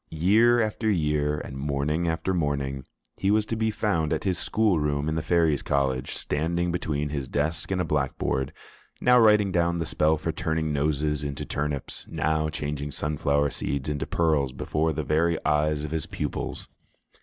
[0.13, 2.85] Year after year, and morning after morning,
[3.17, 7.09] he was to be found at his school room in the Fairies' College, standing between
[7.09, 8.51] his desk and a blackboard,
[8.99, 14.07] now writing down the spell for turning noses into turnips, now changing sunflower seeds into
[14.07, 16.67] pearls before the very eyes of his pupils.